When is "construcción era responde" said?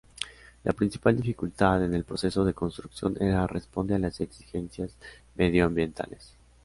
2.55-3.93